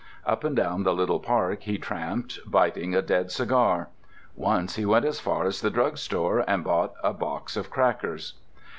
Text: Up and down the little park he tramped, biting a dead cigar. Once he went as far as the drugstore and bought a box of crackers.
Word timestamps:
Up 0.25 0.43
and 0.43 0.55
down 0.55 0.81
the 0.81 0.95
little 0.95 1.19
park 1.19 1.61
he 1.61 1.77
tramped, 1.77 2.39
biting 2.47 2.95
a 2.95 3.03
dead 3.03 3.29
cigar. 3.29 3.89
Once 4.35 4.75
he 4.75 4.83
went 4.83 5.05
as 5.05 5.19
far 5.19 5.45
as 5.45 5.61
the 5.61 5.69
drugstore 5.69 6.43
and 6.47 6.63
bought 6.63 6.95
a 7.03 7.13
box 7.13 7.55
of 7.55 7.69
crackers. 7.69 8.33